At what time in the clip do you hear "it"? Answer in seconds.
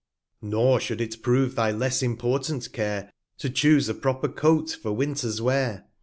0.99-1.21